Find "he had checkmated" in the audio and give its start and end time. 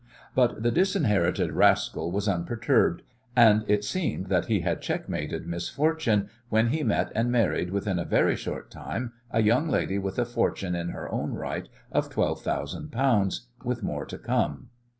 4.47-5.45